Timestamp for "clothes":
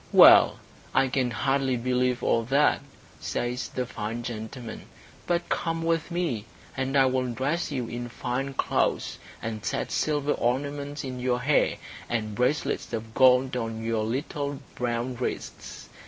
8.55-9.19